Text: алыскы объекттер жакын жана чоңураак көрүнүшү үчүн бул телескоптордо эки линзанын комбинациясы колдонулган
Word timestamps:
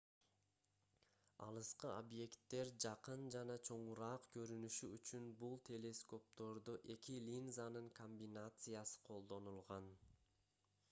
алыскы 1.47 1.89
объекттер 1.95 2.71
жакын 2.85 3.25
жана 3.35 3.57
чоңураак 3.67 4.25
көрүнүшү 4.37 4.89
үчүн 4.95 5.27
бул 5.43 5.53
телескоптордо 5.69 6.75
эки 6.95 7.19
линзанын 7.27 7.91
комбинациясы 7.99 9.03
колдонулган 9.11 9.91